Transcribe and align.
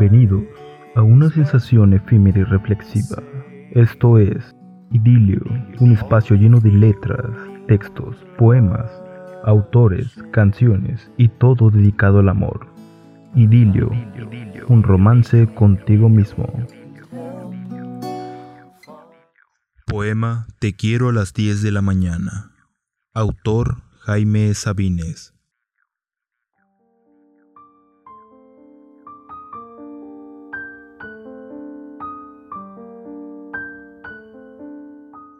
Bienvenidos 0.00 0.44
a 0.94 1.02
una 1.02 1.28
sensación 1.28 1.92
efímera 1.92 2.38
y 2.38 2.44
reflexiva. 2.44 3.22
Esto 3.72 4.16
es 4.16 4.56
Idilio, 4.92 5.42
un 5.78 5.92
espacio 5.92 6.36
lleno 6.36 6.58
de 6.58 6.70
letras, 6.70 7.26
textos, 7.68 8.16
poemas, 8.38 8.90
autores, 9.44 10.08
canciones 10.32 11.10
y 11.18 11.28
todo 11.28 11.68
dedicado 11.68 12.20
al 12.20 12.30
amor. 12.30 12.66
Idilio, 13.34 13.90
un 14.68 14.82
romance 14.82 15.46
contigo 15.54 16.08
mismo. 16.08 16.50
Poema 19.84 20.46
Te 20.60 20.72
quiero 20.72 21.10
a 21.10 21.12
las 21.12 21.34
10 21.34 21.60
de 21.60 21.72
la 21.72 21.82
mañana. 21.82 22.52
Autor 23.12 23.82
Jaime 24.06 24.54
Sabines. 24.54 25.34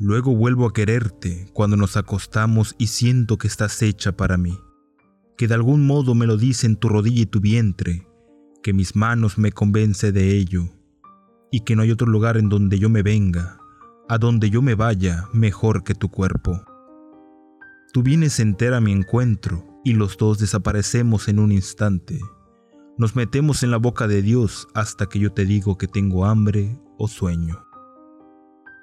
Luego 0.00 0.36
vuelvo 0.36 0.66
a 0.66 0.72
quererte 0.72 1.48
cuando 1.52 1.76
nos 1.76 1.96
acostamos 1.96 2.76
y 2.78 2.86
siento 2.86 3.36
que 3.36 3.48
estás 3.48 3.82
hecha 3.82 4.16
para 4.16 4.36
mí, 4.36 4.56
que 5.36 5.48
de 5.48 5.54
algún 5.54 5.86
modo 5.86 6.14
me 6.14 6.26
lo 6.26 6.36
dicen 6.36 6.76
tu 6.76 6.88
rodilla 6.88 7.22
y 7.22 7.26
tu 7.26 7.40
vientre, 7.40 8.06
que 8.62 8.72
mis 8.72 8.94
manos 8.94 9.38
me 9.38 9.50
convence 9.50 10.12
de 10.12 10.36
ello, 10.36 10.68
y 11.50 11.60
que 11.60 11.74
no 11.74 11.82
hay 11.82 11.90
otro 11.90 12.06
lugar 12.06 12.36
en 12.36 12.48
donde 12.48 12.78
yo 12.78 12.88
me 12.88 13.02
venga, 13.02 13.58
a 14.08 14.18
donde 14.18 14.50
yo 14.50 14.62
me 14.62 14.76
vaya 14.76 15.28
mejor 15.32 15.82
que 15.82 15.94
tu 15.94 16.08
cuerpo. 16.10 16.62
Tú 17.92 18.04
vienes 18.04 18.38
entera 18.38 18.76
a 18.76 18.80
mi 18.80 18.92
encuentro 18.92 19.80
y 19.84 19.94
los 19.94 20.16
dos 20.16 20.38
desaparecemos 20.38 21.26
en 21.26 21.40
un 21.40 21.50
instante. 21.50 22.20
Nos 22.98 23.16
metemos 23.16 23.64
en 23.64 23.72
la 23.72 23.78
boca 23.78 24.06
de 24.06 24.22
Dios 24.22 24.68
hasta 24.74 25.06
que 25.06 25.18
yo 25.18 25.32
te 25.32 25.44
digo 25.44 25.76
que 25.76 25.88
tengo 25.88 26.24
hambre 26.24 26.78
o 26.98 27.08
sueño. 27.08 27.67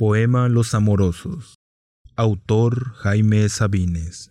Poema 0.00 0.48
Los 0.48 0.74
Amorosos. 0.74 1.58
Autor 2.14 2.92
Jaime 2.98 3.48
Sabines. 3.48 4.30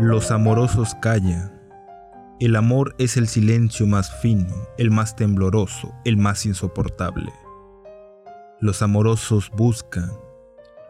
Los 0.00 0.32
amorosos 0.32 0.96
callan. 1.00 1.56
El 2.40 2.56
amor 2.56 2.96
es 2.98 3.16
el 3.16 3.28
silencio 3.28 3.86
más 3.86 4.12
fino, 4.20 4.52
el 4.76 4.90
más 4.90 5.14
tembloroso, 5.14 5.94
el 6.04 6.16
más 6.16 6.46
insoportable. 6.46 7.32
Los 8.60 8.82
amorosos 8.82 9.52
buscan. 9.56 10.10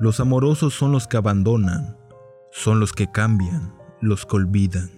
Los 0.01 0.21
amorosos 0.21 0.73
son 0.73 0.91
los 0.91 1.07
que 1.07 1.19
abandonan, 1.19 1.99
son 2.51 2.81
los 2.81 2.95
que 2.95 3.13
cambian, 3.13 3.75
los 4.01 4.25
que 4.25 4.37
olvidan. 4.37 4.98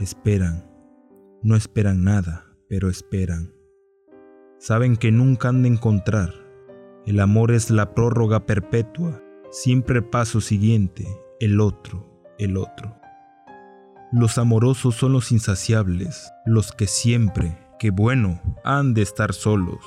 Esperan. 0.00 0.68
No 1.42 1.54
esperan 1.54 2.02
nada, 2.02 2.46
pero 2.68 2.88
esperan. 2.88 3.52
Saben 4.58 4.96
que 4.96 5.12
nunca 5.12 5.50
han 5.50 5.62
de 5.62 5.68
encontrar. 5.68 6.34
El 7.06 7.20
amor 7.20 7.52
es 7.52 7.70
la 7.70 7.94
prórroga 7.94 8.44
perpetua, 8.44 9.22
siempre 9.52 10.02
paso 10.02 10.40
siguiente, 10.40 11.06
el 11.38 11.60
otro, 11.60 12.24
el 12.38 12.56
otro. 12.56 12.98
Los 14.10 14.36
amorosos 14.38 14.96
son 14.96 15.12
los 15.12 15.30
insaciables, 15.30 16.32
los 16.44 16.72
que 16.72 16.88
siempre, 16.88 17.56
que 17.78 17.90
bueno, 17.90 18.40
han 18.64 18.94
de 18.94 19.02
estar 19.02 19.32
solos. 19.32 19.84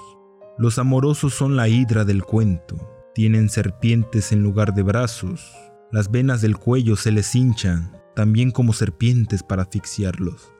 Los 0.57 0.79
amorosos 0.79 1.33
son 1.33 1.57
la 1.57 1.67
hidra 1.67 2.05
del 2.05 2.23
cuento, 2.23 2.77
tienen 3.13 3.49
serpientes 3.49 4.31
en 4.31 4.41
lugar 4.41 4.73
de 4.73 4.83
brazos, 4.83 5.53
las 5.91 6.11
venas 6.11 6.41
del 6.41 6.57
cuello 6.57 6.95
se 6.95 7.11
les 7.11 7.33
hinchan, 7.33 7.96
también 8.17 8.49
como 8.49 8.73
serpientes 8.73 9.43
para 9.43 9.61
asfixiarlos. 9.61 10.51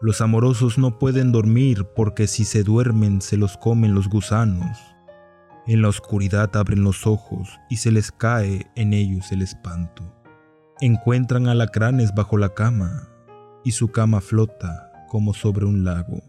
Los 0.00 0.20
amorosos 0.20 0.78
no 0.78 1.00
pueden 1.00 1.32
dormir 1.32 1.84
porque 1.96 2.28
si 2.28 2.44
se 2.44 2.62
duermen 2.62 3.20
se 3.20 3.36
los 3.36 3.56
comen 3.56 3.92
los 3.92 4.08
gusanos. 4.08 4.78
En 5.66 5.82
la 5.82 5.88
oscuridad 5.88 6.54
abren 6.54 6.84
los 6.84 7.04
ojos 7.08 7.58
y 7.68 7.78
se 7.78 7.90
les 7.90 8.12
cae 8.12 8.70
en 8.76 8.92
ellos 8.92 9.32
el 9.32 9.42
espanto. 9.42 10.14
Encuentran 10.80 11.48
alacranes 11.48 12.14
bajo 12.14 12.38
la 12.38 12.54
cama 12.54 13.08
y 13.64 13.72
su 13.72 13.88
cama 13.88 14.20
flota 14.20 14.92
como 15.08 15.34
sobre 15.34 15.64
un 15.64 15.82
lago. 15.82 16.22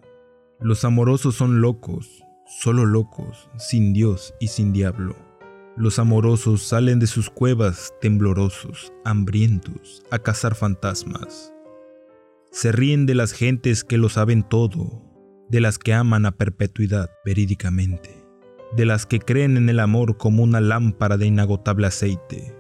Los 0.60 0.86
amorosos 0.86 1.36
son 1.36 1.62
locos, 1.62 2.24
solo 2.48 2.88
locos, 2.88 3.48
sin 3.60 3.94
Dios 3.94 4.34
y 4.40 4.48
sin 4.48 4.74
diablo. 4.74 5.16
Los 5.76 5.98
amorosos 5.98 6.62
salen 6.62 7.00
de 7.00 7.08
sus 7.08 7.32
cuevas 7.32 7.96
temblorosos, 8.00 8.94
hambrientos, 9.06 10.04
a 10.12 10.20
cazar 10.20 10.54
fantasmas. 10.54 11.52
Se 12.52 12.72
ríen 12.72 13.08
de 13.08 13.16
las 13.16 13.32
gentes 13.32 13.84
que 13.84 13.98
lo 13.98 14.10
saben 14.10 14.44
todo, 14.44 15.02
de 15.50 15.62
las 15.62 15.80
que 15.80 15.96
aman 15.96 16.28
a 16.28 16.32
perpetuidad 16.32 17.10
verídicamente, 17.26 18.24
de 18.76 18.86
las 18.86 19.08
que 19.08 19.20
creen 19.20 19.58
en 19.58 19.68
el 19.68 19.80
amor 19.80 20.18
como 20.18 20.44
una 20.44 20.62
lámpara 20.62 21.18
de 21.18 21.26
inagotable 21.26 21.88
aceite. 21.88 22.56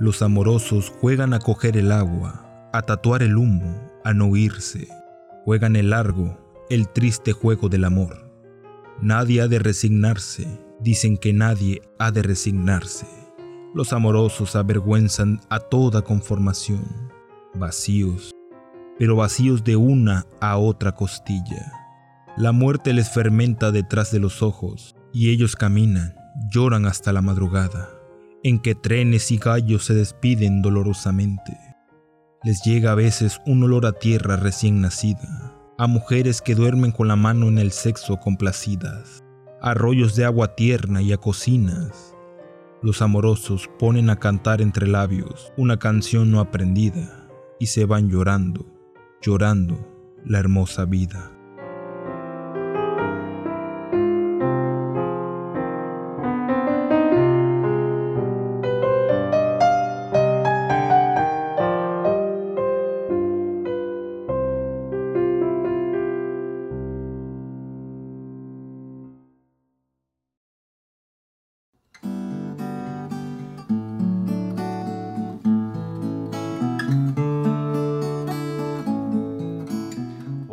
Los 0.00 0.20
amorosos 0.20 0.92
juegan 1.00 1.34
a 1.34 1.38
coger 1.38 1.76
el 1.76 1.92
agua, 1.92 2.68
a 2.72 2.82
tatuar 2.82 3.22
el 3.22 3.36
humo, 3.36 3.92
a 4.04 4.12
no 4.12 4.26
huirse. 4.26 4.88
Juegan 5.44 5.76
el 5.76 5.90
largo, 5.90 6.36
el 6.68 6.88
triste 6.88 7.32
juego 7.32 7.68
del 7.68 7.84
amor. 7.84 8.28
Nadie 9.00 9.40
ha 9.40 9.48
de 9.48 9.60
resignarse, 9.60 10.48
Dicen 10.82 11.18
que 11.18 11.32
nadie 11.32 11.82
ha 11.98 12.10
de 12.10 12.22
resignarse. 12.22 13.06
Los 13.74 13.92
amorosos 13.92 14.56
avergüenzan 14.56 15.40
a 15.48 15.60
toda 15.60 16.02
conformación, 16.02 16.84
vacíos, 17.54 18.32
pero 18.98 19.16
vacíos 19.16 19.62
de 19.62 19.76
una 19.76 20.26
a 20.40 20.56
otra 20.56 20.94
costilla. 20.94 21.72
La 22.36 22.52
muerte 22.52 22.92
les 22.92 23.10
fermenta 23.10 23.72
detrás 23.72 24.10
de 24.10 24.18
los 24.20 24.42
ojos 24.42 24.96
y 25.12 25.30
ellos 25.30 25.56
caminan, 25.56 26.14
lloran 26.50 26.86
hasta 26.86 27.12
la 27.12 27.22
madrugada. 27.22 27.90
en 28.42 28.58
que 28.58 28.74
trenes 28.74 29.30
y 29.30 29.38
gallos 29.38 29.84
se 29.84 29.94
despiden 29.94 30.62
dolorosamente. 30.62 31.56
Les 32.42 32.62
llega 32.62 32.92
a 32.92 32.94
veces 32.94 33.40
un 33.46 33.62
olor 33.62 33.84
a 33.84 33.92
tierra 33.92 34.36
recién 34.36 34.80
nacida, 34.80 35.54
a 35.76 35.86
mujeres 35.86 36.40
que 36.40 36.54
duermen 36.54 36.90
con 36.90 37.08
la 37.08 37.16
mano 37.16 37.48
en 37.48 37.58
el 37.58 37.70
sexo 37.70 38.16
complacidas, 38.18 39.22
a 39.60 39.74
rollos 39.74 40.16
de 40.16 40.24
agua 40.24 40.54
tierna 40.54 41.02
y 41.02 41.12
a 41.12 41.18
cocinas. 41.18 42.16
Los 42.82 43.02
amorosos 43.02 43.68
ponen 43.78 44.08
a 44.10 44.16
cantar 44.16 44.62
entre 44.62 44.86
labios 44.86 45.52
una 45.56 45.78
canción 45.78 46.30
no 46.30 46.40
aprendida 46.40 47.28
y 47.58 47.66
se 47.66 47.84
van 47.84 48.08
llorando, 48.08 48.66
llorando 49.20 49.78
la 50.24 50.38
hermosa 50.38 50.86
vida. 50.86 51.30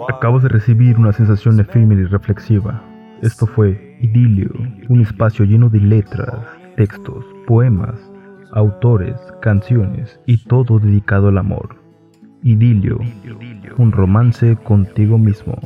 Acabo 0.09 0.39
de 0.39 0.47
recibir 0.47 0.97
una 0.97 1.11
sensación 1.11 1.59
efímera 1.59 2.01
y 2.01 2.05
reflexiva. 2.05 2.81
Esto 3.21 3.45
fue 3.45 3.97
Idilio, 3.99 4.51
un 4.87 5.01
espacio 5.01 5.43
lleno 5.43 5.69
de 5.69 5.81
letras, 5.81 6.45
textos, 6.77 7.25
poemas, 7.45 7.99
autores, 8.53 9.15
canciones 9.41 10.19
y 10.25 10.43
todo 10.45 10.79
dedicado 10.79 11.27
al 11.27 11.37
amor. 11.37 11.75
Idilio, 12.41 12.99
un 13.77 13.91
romance 13.91 14.55
contigo 14.55 15.17
mismo. 15.17 15.57